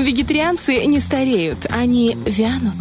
[0.00, 2.74] Вегетарианцы не стареют, они вянут.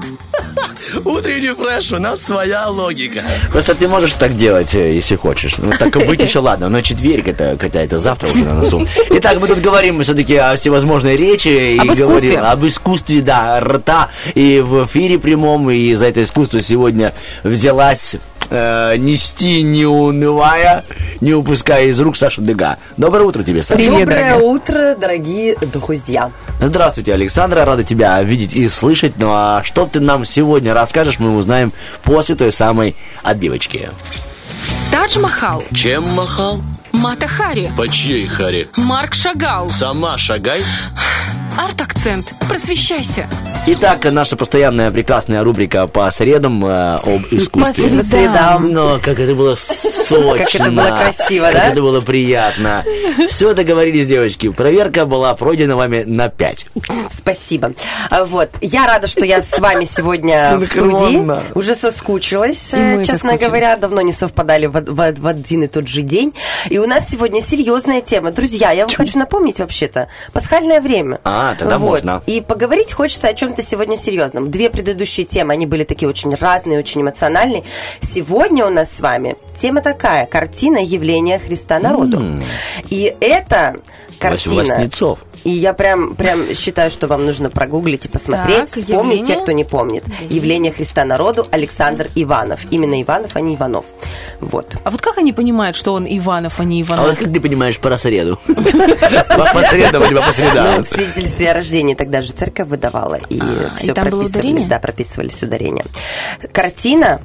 [1.05, 3.23] Утренний фреш, у нас своя логика.
[3.51, 5.57] Просто ты можешь так делать, э, если хочешь.
[5.57, 8.87] Ну, так и быть еще ладно, но четверг это какая-то завтра уже на носу.
[9.09, 11.77] Итак, мы тут говорим все-таки о всевозможной речи.
[11.77, 12.29] Об и искусстве.
[12.29, 14.09] говорим об искусстве, да, рта.
[14.33, 17.13] И в эфире прямом, и за это искусство сегодня
[17.43, 18.15] взялась
[18.49, 20.83] э, нести, не унывая,
[21.21, 22.77] не упуская из рук Саша Дега.
[22.97, 23.75] Доброе утро тебе, Саша.
[23.75, 24.37] Привет, Доброе дорогая.
[24.39, 26.31] утро, дорогие друзья.
[26.61, 29.13] Здравствуйте, Александра, рада тебя видеть и слышать.
[29.17, 31.71] Ну а что ты нам сегодня расскажешь, мы узнаем
[32.03, 33.89] после той самой отбивочки.
[34.91, 36.61] Тадж Махал, Чем махал?
[36.91, 38.67] Мата Хари, По чьей харе?
[38.75, 40.61] Марк Шагал, Сама шагай.
[41.63, 42.33] Арт-акцент.
[42.47, 43.27] Просвещайся.
[43.67, 47.89] Итак, наша постоянная прекрасная рубрика по средам э, об искусстве.
[47.97, 48.71] По средам.
[48.71, 50.37] Но как это было сочно.
[50.37, 51.65] Как это было красиво, как да?
[51.67, 52.85] это было приятно.
[53.27, 54.49] Все договорились, девочки.
[54.49, 56.65] Проверка была пройдена вами на 5.
[57.09, 57.73] Спасибо.
[58.09, 58.49] А, Вот.
[58.61, 61.53] Я рада, что я с вами сегодня в студии.
[61.57, 63.45] Уже соскучилась, И э, мы честно соскучились.
[63.47, 63.75] говоря.
[63.75, 66.33] Давно не совпадали в, в- в один и тот же день.
[66.69, 68.31] И у нас сегодня серьезная тема.
[68.31, 70.07] Друзья, я вам хочу напомнить вообще-то.
[70.31, 71.19] Пасхальное время.
[71.25, 72.21] А, тогда можно.
[72.25, 74.51] И поговорить хочется о чем-то сегодня серьезном.
[74.51, 77.63] Две предыдущие темы, они были такие очень разные, очень эмоциональные.
[77.99, 80.25] Сегодня у нас с вами тема такая.
[80.25, 82.21] Картина явления Христа народу.
[82.89, 83.77] И это
[84.19, 84.75] картина...
[84.75, 85.19] Воснецов.
[85.43, 89.35] И я прям, прям считаю, что вам нужно прогуглить и посмотреть, Так, вспомнить явление.
[89.37, 90.03] те, кто не помнит.
[90.29, 92.61] Явление Христа народу Александр Иванов.
[92.71, 93.85] Именно Иванов, а не Иванов.
[94.39, 94.77] Вот.
[94.83, 97.19] А вот как они понимают, что он Иванов, а не А вот Иванов?
[97.19, 98.39] как ты понимаешь про среду?
[98.47, 100.83] По по средам либо по Ну, средам?
[100.83, 105.85] в свидетельстве о рождении тогда же церковь выдавала, и А, все прописывались, да, прописывались ударения.
[106.51, 107.21] Картина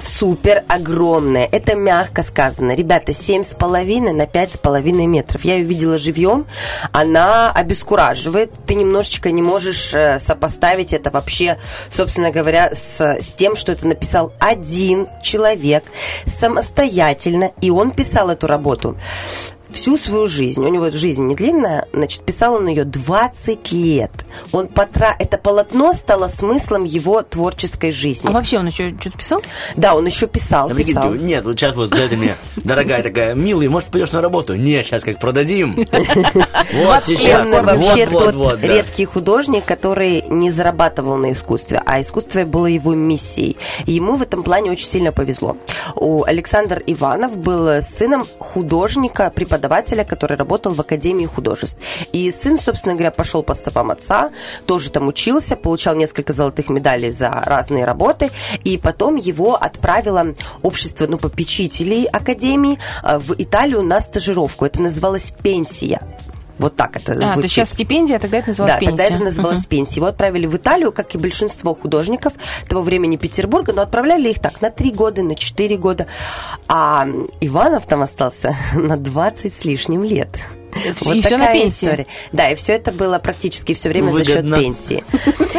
[0.00, 1.48] супер огромная.
[1.50, 2.74] Это мягко сказано.
[2.74, 5.44] Ребята, семь с половиной на пять с половиной метров.
[5.44, 6.46] Я ее видела живьем.
[6.92, 8.52] Она обескураживает.
[8.66, 11.58] Ты немножечко не можешь э, сопоставить это вообще,
[11.90, 15.84] собственно говоря, с, с тем, что это написал один человек
[16.26, 17.52] самостоятельно.
[17.60, 18.96] И он писал эту работу
[19.72, 20.62] всю свою жизнь.
[20.64, 24.10] У него жизнь не длинная, значит, писал он ее 20 лет.
[24.52, 25.14] Он потра...
[25.18, 28.28] Это полотно стало смыслом его творческой жизни.
[28.28, 29.42] А вообще он еще что-то писал?
[29.76, 31.14] Да, он еще писал, А прикинь, писал.
[31.14, 34.54] Нет, вот сейчас вот это мне дорогая такая, милый, может, пойдешь на работу?
[34.54, 35.76] Нет, сейчас как продадим.
[36.72, 37.46] Вот сейчас.
[37.52, 38.66] Он вообще тот да.
[38.66, 43.56] редкий художник, который не зарабатывал на искусстве, а искусство было его миссией.
[43.86, 45.56] Ему в этом плане очень сильно повезло.
[45.94, 49.59] У Александр Иванов был сыном художника, преподавателя,
[50.04, 51.82] который работал в Академии художеств.
[52.12, 54.30] И сын, собственно говоря, пошел по стопам отца,
[54.66, 58.30] тоже там учился, получал несколько золотых медалей за разные работы,
[58.64, 64.64] и потом его отправило общество ну, попечителей Академии э, в Италию на стажировку.
[64.64, 66.00] Это называлось пенсия.
[66.60, 67.50] Вот так это А, то есть звучит.
[67.50, 68.96] сейчас стипендия, а тогда это называлось Да, пенсия.
[68.96, 69.96] тогда это называлось пенсией.
[69.96, 72.34] Его отправили в Италию, как и большинство художников
[72.68, 76.06] того времени Петербурга, но отправляли их так на три года, на четыре года.
[76.68, 77.08] А
[77.40, 80.28] Иванов там остался на 20 с лишним лет.
[80.74, 81.84] И всё на такая пенсии.
[81.86, 82.06] история.
[82.32, 84.56] Да, и все это было практически все время за Выгодно.
[84.56, 85.04] счет пенсии.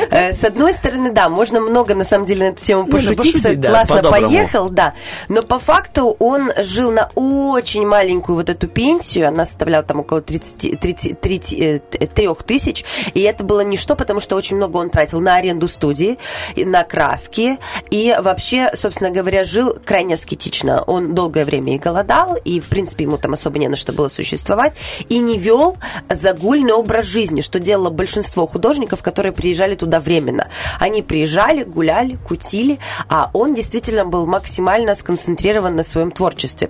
[0.10, 3.40] Э, С одной стороны, да, можно много на самом деле на эту тему Можно пошутить,
[3.40, 4.94] что классно поехал, да.
[5.30, 10.22] Но по факту он жил на очень маленькую вот эту пенсию, она составляла там около
[10.22, 12.84] 30, 30, 3 тысяч,
[13.14, 16.18] и это было ничто, потому что очень много он тратил на аренду студии,
[16.56, 17.58] и на краски,
[17.90, 20.84] и вообще, собственно говоря, жил крайне аскетично.
[20.84, 24.10] Он долгое время и голодал, и, в принципе, ему там особо не на что было
[24.10, 24.76] существовать,
[25.10, 25.78] и не вел
[26.10, 30.48] загульный образ жизни, что делало большинство художников, которые приезжали туда временно.
[30.80, 32.80] Они приезжали, гуляли, кутили,
[33.10, 36.70] а он действительно был максимально сконцентрирован на своем творчестве.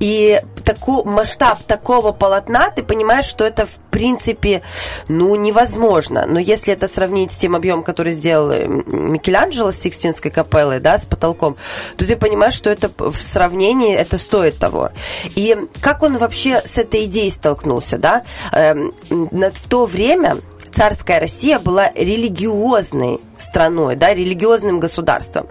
[0.00, 4.60] И таку, масштаб такого полотна, ты понимаешь, что это в принципе,
[5.08, 6.26] ну, невозможно.
[6.26, 10.98] Но если это сравнить с тем объемом, который сделал э, Микеланджело с Сикстинской капеллой, да,
[10.98, 11.56] с потолком,
[11.96, 14.90] то ты понимаешь, что это в сравнении, это стоит того.
[15.34, 18.22] И как он вообще с этой идеей столкнулся, да?
[18.52, 20.38] Эм, в то время
[20.72, 25.46] царская Россия была религиозной страной, да, религиозным государством.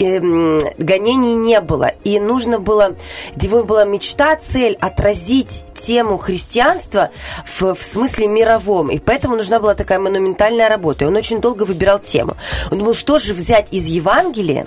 [0.00, 1.92] Эм, гонений не было.
[2.04, 2.96] И нужно было,
[3.40, 7.10] его была мечта, цель отразить тему христианства
[7.46, 8.90] в, в смысле мировом.
[8.90, 11.04] И поэтому нужна была такая монументальная работа.
[11.04, 12.36] И он очень долго выбирал тему.
[12.70, 14.66] Он думал, что же взять из Евангелия,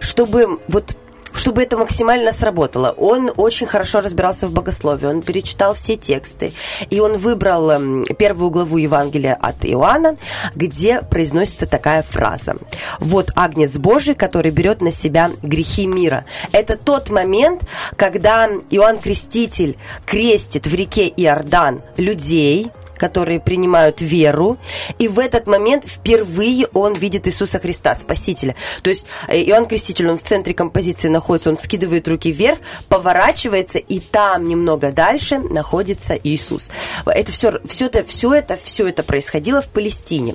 [0.00, 0.96] чтобы вот
[1.36, 2.94] чтобы это максимально сработало.
[2.96, 6.52] Он очень хорошо разбирался в богословии, он перечитал все тексты,
[6.90, 10.16] и он выбрал эм, первую главу Евангелия от Иоанна,
[10.54, 12.56] где произносится такая фраза.
[13.00, 16.24] «Вот Агнец Божий, который берет на себя грехи мира».
[16.52, 17.62] Это тот момент,
[17.96, 24.58] когда Иоанн Креститель крестит в реке Иордан людей, которые принимают веру,
[24.98, 28.54] и в этот момент впервые он видит Иисуса Христа, Спасителя.
[28.82, 32.58] То есть э, Иоанн Креститель, он в центре композиции находится, он скидывает руки вверх,
[32.88, 36.70] поворачивается, и там немного дальше находится Иисус.
[37.04, 40.34] Это все, все это, все это, все это происходило в Палестине.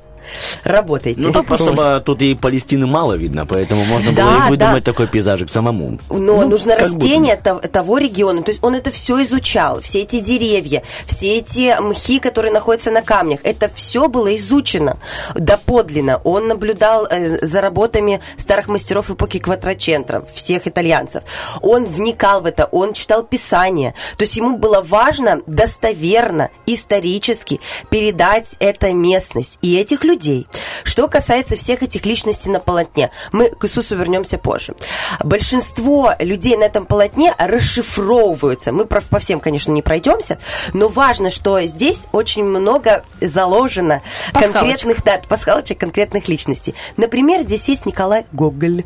[0.64, 1.20] работайте.
[1.20, 4.92] Ну, тут просто тут и Палестины мало видно, поэтому можно да, было и выдумать да.
[4.92, 5.98] такой пейзажик самому.
[6.10, 7.68] Но ну, нужно растение будто.
[7.68, 8.42] того региона.
[8.42, 9.80] То есть он это все изучал.
[9.80, 13.40] Все эти деревья, все эти мхи, которые находятся на камнях.
[13.42, 14.98] Это все было изучено
[15.34, 16.20] доподлинно.
[16.24, 21.22] Он наблюдал э, за работами старых мастеров эпохи Кватрачентра, всех итальянцев.
[21.62, 23.94] Он вникал в это, он читал Писание.
[24.16, 27.60] То есть ему было важно достоверно, исторически
[27.90, 30.46] передать эту местность и этих людей людей.
[30.84, 34.74] Что касается всех этих личностей на полотне, мы к Иисусу вернемся позже.
[35.22, 38.72] Большинство людей на этом полотне расшифровываются.
[38.72, 40.38] Мы по всем, конечно, не пройдемся,
[40.72, 44.02] но важно, что здесь очень много заложено
[44.32, 46.74] конкретных да, пасхалочек конкретных личностей.
[46.96, 48.84] Например, здесь есть Николай Гоголь.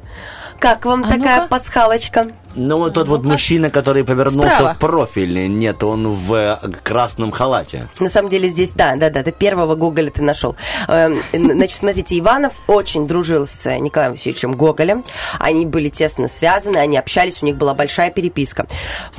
[0.58, 2.28] Как вам а такая ну пасхалочка?
[2.54, 4.74] Ну, вот тот вот мужчина, который повернулся Справа.
[4.74, 5.46] в профиль.
[5.46, 7.86] Нет, он в э, красном халате.
[8.00, 10.56] На самом деле здесь, да, да, да, ты первого Гоголя ты нашел.
[10.88, 15.04] Эм, значит, смотрите, Иванов очень дружил с Николаем Васильевичем Гоголем.
[15.38, 18.66] Они были тесно связаны, они общались, у них была большая переписка.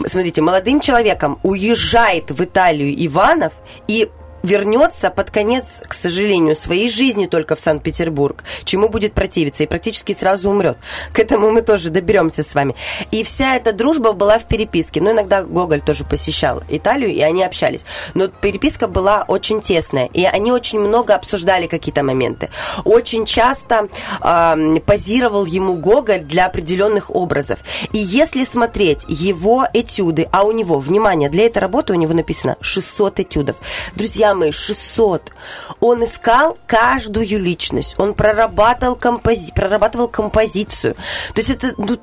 [0.06, 3.54] Смотрите, молодым человеком уезжает в Италию Иванов
[3.88, 4.10] и
[4.44, 10.14] вернется под конец, к сожалению, своей жизни только в Санкт-Петербург, чему будет противиться и практически
[10.14, 10.78] сразу умрет.
[11.14, 12.76] К этому мы тоже доберемся с вами.
[13.12, 15.02] И вся эта дружба была в переписке.
[15.02, 17.86] Ну, иногда Гоголь тоже посещал Италию, и они общались.
[18.14, 22.50] Но переписка была очень тесная, и они очень много обсуждали какие-то моменты.
[22.86, 23.90] Очень часто
[24.22, 27.60] э, позировал ему Гоголь для определенных образов.
[27.94, 32.58] И если смотреть его этюды, а у него, внимание, для этой работы у него написано
[32.62, 33.58] 600 этюдов.
[33.96, 35.32] Друзья, самые 600.
[35.80, 39.52] Он искал каждую личность, он прорабатывал, компози...
[39.54, 40.96] прорабатывал композицию.
[41.34, 41.98] То есть это, ну,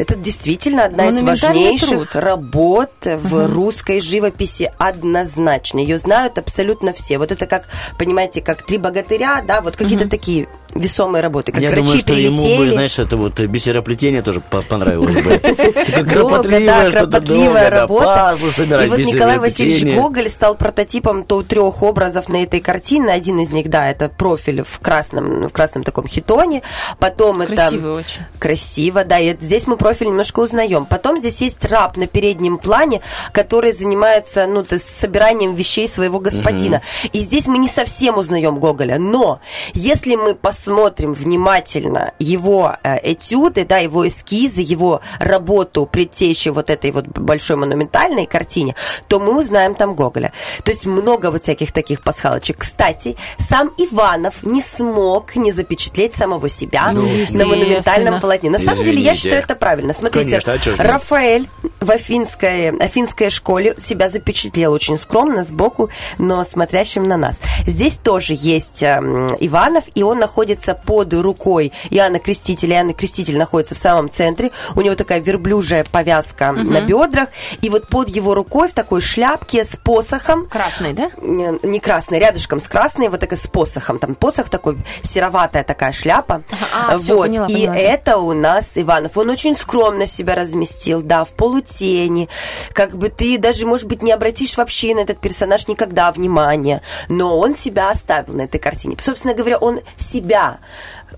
[0.00, 2.22] это действительно одна из важнейших труд.
[2.22, 3.52] работ в угу.
[3.52, 5.78] русской живописи однозначно.
[5.78, 7.18] Ее знают абсолютно все.
[7.18, 7.64] Вот это как,
[7.98, 10.10] понимаете, как три богатыря, да, вот какие-то угу.
[10.10, 12.48] такие весомые работы, как Я врачи думаю, что прилетели.
[12.48, 15.38] ему бы, знаешь, это вот бисероплетение тоже понравилось бы.
[16.08, 18.36] Кропотливая, кропотливая работа.
[18.38, 23.12] И вот Николай Васильевич Гоголь стал прототипом то трех образов на этой картине.
[23.12, 26.62] Один из них, да, это профиль в красном, в красном таком хитоне.
[26.98, 27.56] Потом это...
[27.56, 28.22] Красиво очень.
[28.38, 29.18] Красиво, да.
[29.18, 30.86] И здесь мы профиль немножко узнаем.
[30.86, 33.00] Потом здесь есть раб на переднем плане,
[33.32, 36.80] который занимается, ну, то есть собиранием вещей своего господина.
[37.12, 39.00] И здесь мы не совсем узнаем Гоголя.
[39.00, 39.40] Но
[39.74, 46.92] если мы посмотрим внимательно его э, этюды, да, его эскизы, его работу предтечи вот этой
[46.92, 48.76] вот большой монументальной картине,
[49.08, 50.32] то мы узнаем там Гоголя.
[50.62, 52.58] То есть много вот всяких таких пасхалочек.
[52.58, 58.50] Кстати, сам Иванов не смог не запечатлеть самого себя ну, на монументальном полотне.
[58.50, 59.79] На самом деле, я считаю это правильно.
[59.80, 59.92] Правильно.
[59.92, 60.92] Смотрите, Конечно, а?
[60.92, 61.48] Рафаэль
[61.80, 67.40] в афинской, афинской школе себя запечатлел очень скромно, сбоку, но смотрящим на нас.
[67.66, 72.76] Здесь тоже есть эм, Иванов, и он находится под рукой Иоанна Крестителя.
[72.76, 74.50] Иоанн Креститель находится в самом центре.
[74.74, 77.30] У него такая верблюжая повязка на бедрах.
[77.62, 81.10] И вот под его рукой в такой шляпке с посохом Красный, да?
[81.22, 83.98] не не красный, рядышком с красной, вот такой с посохом.
[83.98, 86.42] Там посох такой, сероватая такая шляпа.
[86.50, 87.26] Ага, а, вот.
[87.26, 87.78] поняла, и поняла, да.
[87.78, 89.16] это у нас Иванов.
[89.16, 92.28] Он очень скромно себя разместил, да, в полутени.
[92.72, 96.82] Как бы ты даже, может быть, не обратишь вообще на этот персонаж никогда внимания.
[97.08, 98.96] Но он себя оставил на этой картине.
[98.98, 100.58] Собственно говоря, он себя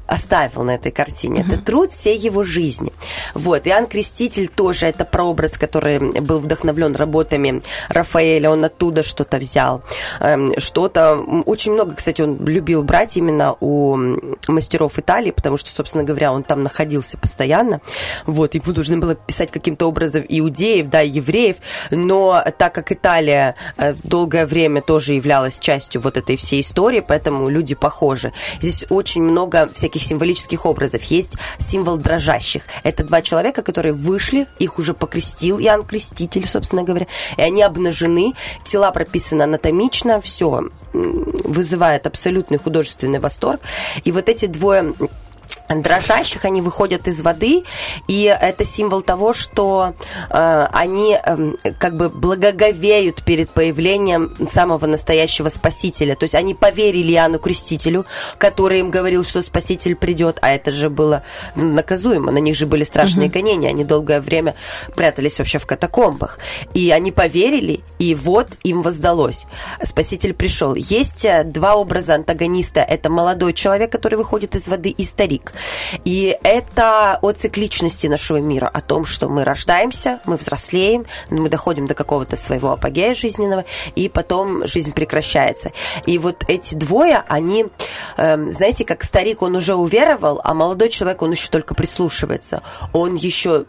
[0.06, 1.44] оставил на этой картине.
[1.46, 2.92] Это труд всей его жизни.
[3.34, 3.66] Вот.
[3.66, 8.50] Иоанн Креститель тоже это прообраз, который был вдохновлен работами Рафаэля.
[8.50, 9.82] Он оттуда что-то взял.
[10.20, 11.16] Эм, Что-то...
[11.46, 13.96] Очень много, кстати, он любил брать именно у
[14.48, 17.80] мастеров Италии, потому что, собственно говоря, он там находился постоянно.
[18.26, 18.54] Вот.
[18.54, 21.56] Ему нужно было писать каким-то образом иудеев, да, евреев.
[21.90, 27.48] Но так как Италия э, долгое время тоже являлась частью вот этой всей истории, поэтому
[27.48, 28.32] люди похожи.
[28.60, 31.02] Здесь очень много всяких символических образов.
[31.04, 32.62] Есть символ дрожащих.
[32.82, 37.06] Это два человека, которые вышли, их уже покрестил Иоанн Креститель, собственно говоря,
[37.36, 38.34] и они обнажены,
[38.64, 43.60] тела прописаны анатомично, все вызывает абсолютный художественный восторг.
[44.04, 44.94] И вот эти двое
[45.68, 47.64] дрожащих, они выходят из воды,
[48.08, 49.94] и это символ того, что
[50.30, 56.14] э, они эм, как бы благоговеют перед появлением самого настоящего Спасителя.
[56.14, 58.06] То есть они поверили Иоанну Крестителю,
[58.38, 61.22] который им говорил, что Спаситель придет, а это же было
[61.54, 64.54] наказуемо, на них же были страшные гонения, они долгое время
[64.94, 66.38] прятались вообще в катакомбах.
[66.74, 69.46] И они поверили, и вот им воздалось.
[69.82, 70.74] Спаситель пришел.
[70.74, 72.80] Есть э, два образа антагониста.
[72.80, 75.51] Это молодой человек, который выходит из воды, и старик.
[76.04, 81.86] И это о цикличности нашего мира, о том, что мы рождаемся, мы взрослеем, мы доходим
[81.86, 85.72] до какого-то своего апогея жизненного, и потом жизнь прекращается.
[86.06, 87.66] И вот эти двое, они,
[88.16, 92.62] эм, знаете, как старик, он уже уверовал, а молодой человек, он еще только прислушивается.
[92.92, 93.66] Он еще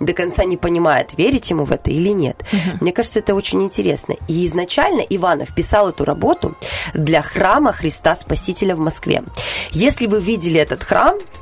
[0.00, 2.42] до конца не понимает, верить ему в это или нет.
[2.80, 4.16] Мне кажется, это очень интересно.
[4.28, 6.56] И изначально Иванов писал эту работу
[6.94, 9.22] для храма Христа Спасителя в Москве.
[9.70, 11.41] Если вы видели этот храм, Woo!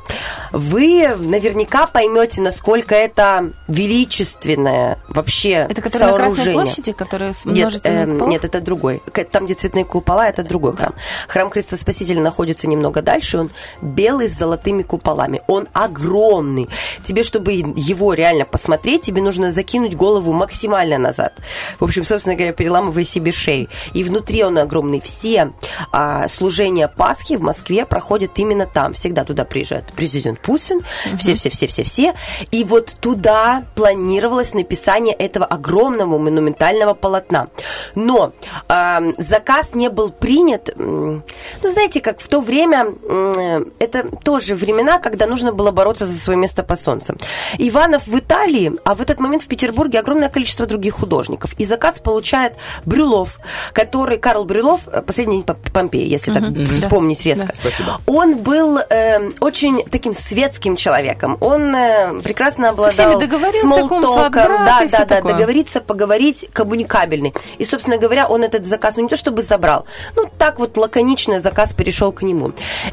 [0.53, 6.53] Вы наверняка поймете, насколько это величественное вообще Это который на Красной сооружение.
[6.53, 8.31] площади, который с Нет, куполами?
[8.31, 9.03] нет, это другой.
[9.31, 10.95] Там, где цветные купола, это другой храм.
[11.29, 13.39] Храм Христа Спасителя находится немного дальше.
[13.39, 13.51] Он
[13.81, 15.43] белый с золотыми куполами.
[15.47, 16.69] Он огромный.
[17.03, 21.35] Тебе, чтобы его реально посмотреть, тебе нужно закинуть голову максимально назад.
[21.79, 23.69] В общем, собственно говоря, переламывая себе шею.
[23.93, 25.01] И внутри он огромный.
[25.01, 25.53] Все
[25.93, 28.95] а, служения Пасхи в Москве проходят именно там.
[28.95, 30.81] Всегда туда приезжает президент Путин.
[31.19, 32.15] Все-все-все-все-все.
[32.51, 37.49] И вот туда планировалось написание этого огромного монументального полотна.
[37.95, 38.33] Но
[38.67, 40.71] ам, заказ не был принят.
[40.77, 41.23] Ну,
[41.63, 46.39] знаете, как в то время, м, это тоже времена, когда нужно было бороться за свое
[46.39, 47.19] место под солнцем.
[47.59, 51.53] Иванов в Италии, а в этот момент в Петербурге огромное количество других художников.
[51.59, 52.55] И заказ получает
[52.87, 53.39] Брюлов,
[53.75, 57.53] который, Карл Брюлов, э, последний Помпеи, если так вспомнить резко.
[57.61, 58.01] Спасибо.
[58.07, 61.37] Он был эм, очень таким светским человеком.
[61.41, 63.21] Он э, прекрасно обладал
[63.53, 64.31] смолтоком.
[64.31, 65.35] Да, да, да, такое.
[65.35, 67.35] договориться, поговорить, коммуникабельный.
[67.59, 71.41] И, собственно говоря, он этот заказ, ну не то чтобы забрал, ну так вот лаконично
[71.41, 72.53] заказ перешел к нему.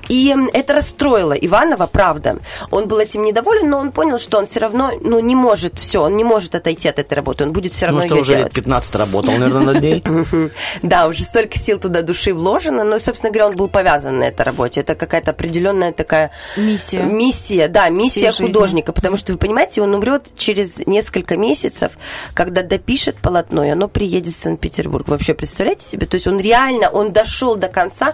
[0.10, 2.40] И это расстроило Иванова, правда.
[2.72, 6.02] Он был этим недоволен, но он понял, что он все равно, ну не может, все,
[6.02, 8.32] он не может отойти от этой работы, он будет все равно Ну что, ее уже
[8.34, 8.56] лет делать.
[8.56, 10.04] 15 работал, наверное, над ней.
[10.82, 14.44] Да, уже столько сил туда души вложено, но, собственно говоря, он был повязан на этой
[14.44, 14.82] работе.
[14.82, 16.32] Это какая-то определенная такая...
[16.56, 16.87] Миссия.
[16.94, 18.46] Миссия, да, миссия Всей жизни.
[18.48, 18.92] художника.
[18.94, 21.92] Потому что, вы понимаете, он умрет через несколько месяцев,
[22.34, 25.08] когда допишет полотно, и оно приедет в Санкт-Петербург.
[25.08, 26.08] Вообще, представляете себе?
[26.08, 28.14] То есть он реально, он дошел до конца.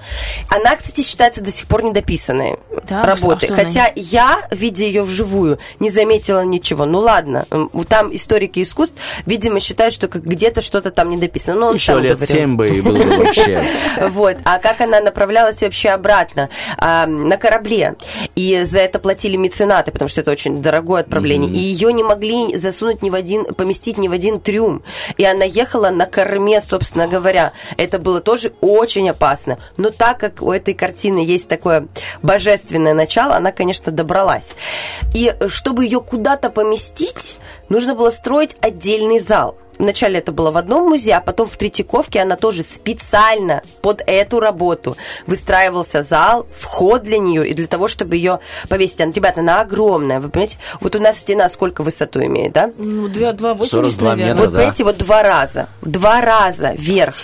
[0.50, 3.50] Она, кстати, считается до сих пор недописанной Да, работой.
[3.50, 6.86] а что она Хотя я, видя ее вживую, не заметила ничего.
[6.86, 7.46] Ну ладно,
[7.88, 11.60] там историки искусств, видимо, считают, что как где-то что-то там не дописано.
[11.60, 12.36] Но он Еще сам лет говорил.
[12.36, 13.64] 7 бы и было бы вообще.
[14.10, 14.38] Вот.
[14.44, 16.50] А как она направлялась вообще обратно?
[16.78, 17.96] А, на корабле.
[18.36, 21.52] И за это платили меценаты, потому что это очень дорогое отправление.
[21.52, 24.84] И ее не могли засунуть ни в один, поместить ни в один трюм.
[25.18, 27.54] И она ехала на корме, собственно говоря.
[27.78, 29.58] Это было тоже очень опасно.
[29.78, 31.88] Но так как у этой картины есть такое
[32.22, 34.52] божественное начало, она, конечно, добралась.
[35.14, 37.38] И чтобы ее куда-то поместить,
[37.70, 39.58] нужно было строить отдельный зал.
[39.80, 44.40] Вначале это было в одном музее, а потом в Третьяковке она тоже специально под эту
[44.40, 48.40] работу выстраивался зал, вход для нее и для того, чтобы ее
[48.70, 49.02] повесить.
[49.02, 50.58] Она, ребята, она огромная, вы понимаете?
[50.80, 52.72] Вот у нас стена сколько высоту имеет, да?
[52.78, 54.32] Ну, 2,80, 42 наверное.
[54.32, 54.42] метра.
[54.42, 54.58] Вот, да.
[54.58, 55.68] понимаете, вот два раза.
[55.82, 57.16] Два раза вверх.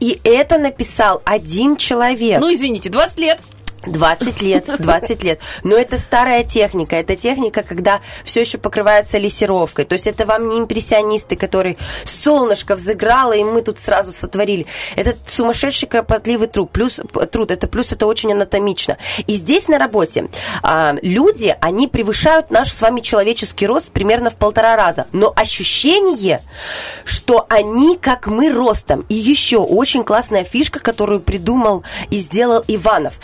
[0.00, 2.40] И это написал один человек.
[2.40, 3.40] Ну, извините, 20 лет.
[3.86, 5.40] 20 лет, 20 лет.
[5.64, 6.96] Но это старая техника.
[6.96, 9.84] Это техника, когда все еще покрывается лессировкой.
[9.84, 14.66] То есть это вам не импрессионисты, которые солнышко взыграло, и мы тут сразу сотворили.
[14.96, 16.70] Это сумасшедший кропотливый труд.
[16.70, 17.50] Плюс, труд.
[17.50, 18.98] Это плюс это очень анатомично.
[19.26, 20.28] И здесь на работе
[20.62, 25.06] а, люди, они превышают наш с вами человеческий рост примерно в полтора раза.
[25.12, 26.42] Но ощущение,
[27.04, 29.04] что они как мы ростом.
[29.08, 33.14] И еще очень классная фишка, которую придумал и сделал Иванов.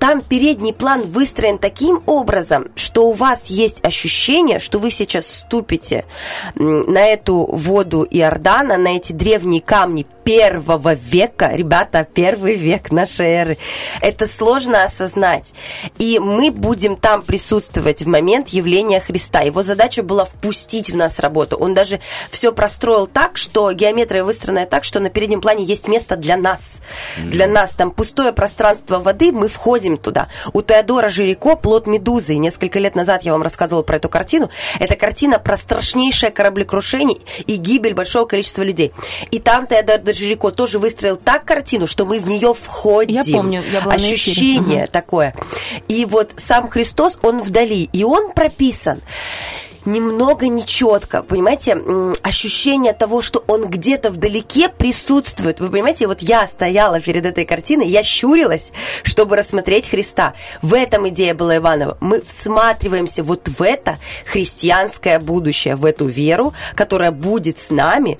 [0.00, 6.06] Там передний план выстроен таким образом, что у вас есть ощущение, что вы сейчас ступите
[6.54, 13.58] на эту воду Иордана, на эти древние камни первого века, ребята, первый век нашей эры.
[14.00, 15.52] Это сложно осознать.
[15.98, 19.40] И мы будем там присутствовать в момент явления Христа.
[19.40, 21.56] Его задача была впустить в нас работу.
[21.56, 26.16] Он даже все простроил так, что геометрия выстроена так, что на переднем плане есть место
[26.16, 26.80] для нас.
[27.18, 27.70] Для нас.
[27.70, 30.28] Там пустое пространство воды, мы входим туда.
[30.52, 32.36] У Теодора Жирико «Плод медузы».
[32.36, 34.50] Несколько лет назад я вам рассказывала про эту картину.
[34.78, 38.92] Это картина про страшнейшее кораблекрушение и гибель большого количества людей.
[39.30, 43.22] И там Теодор Жирико тоже выстроил так картину, что мы в нее входим.
[43.22, 43.94] Я помню, я была.
[43.94, 45.34] Ощущение такое.
[45.88, 49.00] И вот сам Христос, он вдали, и он прописан
[49.84, 51.78] немного нечетко, понимаете,
[52.22, 55.60] ощущение того, что он где-то вдалеке присутствует.
[55.60, 58.72] Вы понимаете, вот я стояла перед этой картиной, я щурилась,
[59.02, 60.34] чтобы рассмотреть Христа.
[60.62, 61.96] В этом идея была Иванова.
[62.00, 68.18] Мы всматриваемся вот в это христианское будущее, в эту веру, которая будет с нами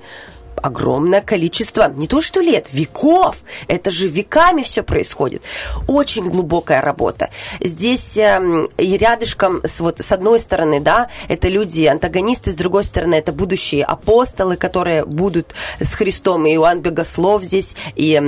[0.55, 3.37] огромное количество, не то что лет, веков.
[3.67, 5.41] Это же веками все происходит.
[5.87, 7.29] Очень глубокая работа.
[7.59, 12.83] Здесь эм, и рядышком, с, вот, с одной стороны, да, это люди, антагонисты, с другой
[12.83, 18.21] стороны, это будущие апостолы, которые будут с Христом, и Иоанн Богослов здесь, и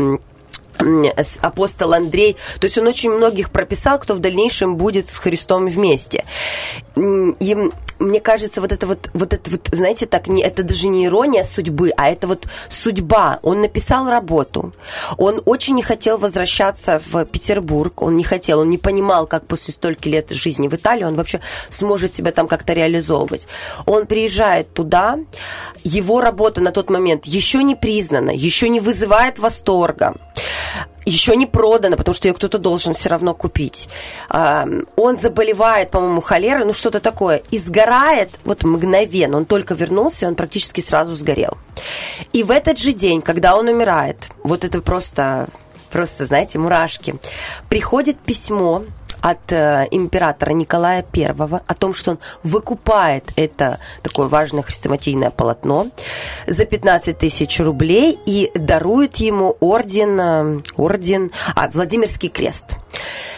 [1.42, 2.36] апостол Андрей.
[2.60, 6.26] То есть он очень многих прописал, кто в дальнейшем будет с Христом вместе.
[6.96, 7.58] И
[8.04, 11.44] мне кажется, вот это вот, вот это вот, знаете, так, не, это даже не ирония
[11.44, 13.40] судьбы, а это вот судьба.
[13.42, 14.74] Он написал работу.
[15.18, 18.02] Он очень не хотел возвращаться в Петербург.
[18.02, 21.40] Он не хотел, он не понимал, как после стольких лет жизни в Италии он вообще
[21.70, 23.48] сможет себя там как-то реализовывать.
[23.86, 25.20] Он приезжает туда,
[25.84, 30.14] его работа на тот момент еще не признана, еще не вызывает восторга
[31.06, 33.90] еще не продана, потому что ее кто-то должен все равно купить.
[34.30, 39.38] А, Он заболевает, по-моему, холерой, ну что-то такое, и сгорает вот мгновенно.
[39.38, 41.58] Он только вернулся, и он практически сразу сгорел.
[42.32, 45.48] И в этот же день, когда он умирает, вот это просто,
[45.92, 47.16] просто, знаете, мурашки,
[47.70, 48.84] приходит письмо
[49.24, 55.88] от э, императора Николая I о том, что он выкупает это такое важное хрестоматийное полотно
[56.46, 62.76] за 15 тысяч рублей и дарует ему орден, э, орден, а, Владимирский крест.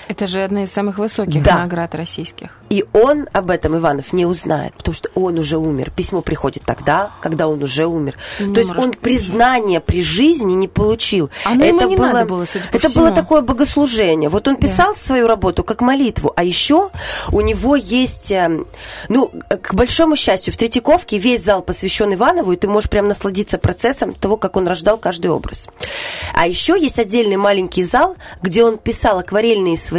[0.07, 1.59] Это же одна из самых высоких Да.
[1.59, 2.49] наград российских.
[2.69, 5.91] И он об этом, Иванов, не узнает, потому что он уже умер.
[5.95, 8.17] Письмо приходит тогда, когда он уже умер.
[8.39, 8.99] Ну, То есть он мурашки.
[8.99, 11.29] признания при жизни не получил.
[11.43, 13.05] Оно ему не надо было, судя по это всему.
[13.05, 14.29] было такое богослужение.
[14.29, 16.89] Вот он писал свою работу как молитву, а еще
[17.31, 18.63] у него есть, э,
[19.09, 23.57] ну, к большому счастью, в Третьяковке весь зал посвящен Иванову, и ты можешь прям насладиться
[23.57, 25.69] процессом того, как он рождал каждый образ.
[26.33, 29.94] А еще есть отдельный маленький зал, где он писал акварельные свои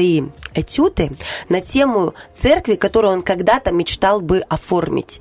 [0.54, 1.12] этюды
[1.48, 5.20] на тему церкви, которую он когда-то мечтал бы оформить.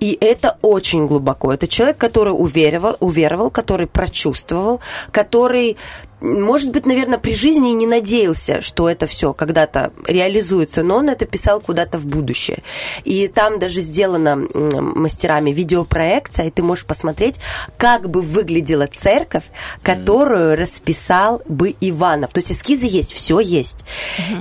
[0.00, 1.52] И это очень глубоко.
[1.52, 5.76] Это человек, который уверовал, уверовал который прочувствовал, который
[6.20, 11.26] может быть, наверное, при жизни не надеялся, что это все когда-то реализуется, но он это
[11.26, 12.62] писал куда-то в будущее.
[13.04, 17.36] И там даже сделана мастерами видеопроекция, и ты можешь посмотреть,
[17.76, 19.44] как бы выглядела церковь,
[19.82, 22.32] которую расписал бы Иванов.
[22.32, 23.78] То есть эскизы есть, все есть.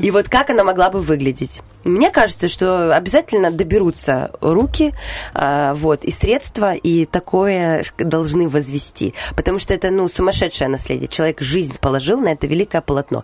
[0.02, 1.62] И вот как она могла бы выглядеть?
[1.84, 4.94] Мне кажется, что обязательно доберутся руки,
[5.34, 9.14] а, вот, и средства, и такое должны возвести.
[9.36, 11.08] Потому что это, ну, сумасшедшее наследие.
[11.08, 13.24] Человек жизнь положил на это великое полотно.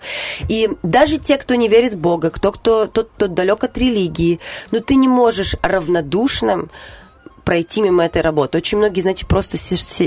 [0.49, 4.39] И даже те, кто не верит в Бога, кто, кто, тот, кто далек от религии,
[4.71, 6.69] ну, ты не можешь равнодушным
[7.43, 8.57] пройти мимо этой работы.
[8.57, 9.57] Очень многие, знаете, просто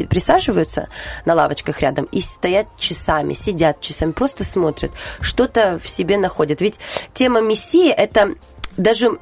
[0.07, 0.89] присаживаются
[1.25, 6.61] на лавочках рядом и стоят часами, сидят часами, просто смотрят, что-то в себе находят.
[6.61, 6.79] Ведь
[7.13, 8.35] тема Мессии– это
[8.77, 9.19] даже,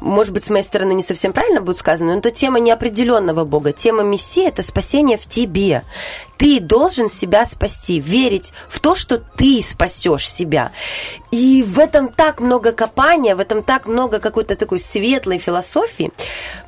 [0.00, 3.72] может быть, с моей стороны не совсем правильно будет сказано, но это тема неопределенного Бога.
[3.72, 5.82] Тема Мессии– это спасение в тебе.
[6.36, 10.72] Ты должен себя спасти, верить в то, что ты спасешь себя.
[11.30, 16.10] И в этом так много копания, в этом так много какой-то такой светлой философии.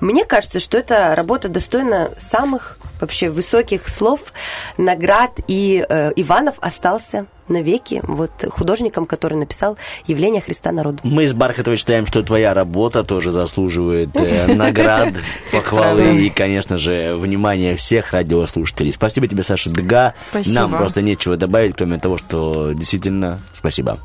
[0.00, 4.32] Мне кажется, что эта работа достойна самых вообще высоких слов,
[4.78, 5.32] наград.
[5.48, 10.98] И э, Иванов остался навеки вот художником, который написал «Явление Христа народу».
[11.04, 15.14] Мы с Бархатовой считаем, что твоя работа тоже заслуживает э, наград,
[15.52, 18.92] похвалы и, конечно же, внимания всех радиослушателей.
[18.92, 20.14] Спасибо тебе, Саша Дега.
[20.30, 20.54] Спасибо.
[20.54, 23.98] Нам просто нечего добавить, кроме того, что действительно спасибо.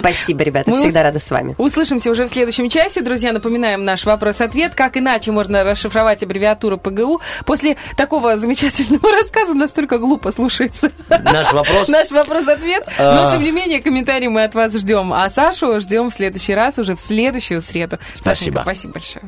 [0.00, 1.54] Спасибо, ребята, Мы всегда ус- рада с вами.
[1.58, 3.00] Услышимся уже в следующем часе.
[3.00, 4.74] Друзья, напоминаем наш вопрос-ответ.
[4.74, 7.20] Как иначе можно расшифровать аббревиатуру ПГУ?
[7.46, 10.90] После такого замечательного рассказа настолько глупо слушается.
[11.08, 11.88] Наш вопрос...
[11.92, 12.71] Наш вопрос-ответ.
[12.98, 13.24] А.
[13.24, 15.12] Но, тем не менее, комментарии мы от вас ждем.
[15.12, 17.98] А Сашу ждем в следующий раз, уже в следующую среду.
[18.14, 18.60] Спасибо.
[18.60, 19.24] Сашенька, спасибо большое.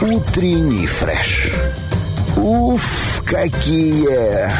[0.00, 1.50] Утренний фреш.
[2.36, 4.50] Уф, какие